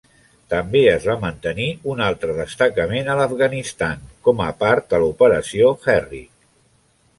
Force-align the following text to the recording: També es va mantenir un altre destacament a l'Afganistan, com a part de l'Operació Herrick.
També 0.51 0.79
es 0.93 1.03
va 1.09 1.15
mantenir 1.25 1.67
un 1.91 2.01
altre 2.05 2.37
destacament 2.39 3.13
a 3.15 3.19
l'Afganistan, 3.21 4.03
com 4.29 4.43
a 4.49 4.51
part 4.65 4.91
de 4.95 5.03
l'Operació 5.05 5.73
Herrick. 5.97 6.35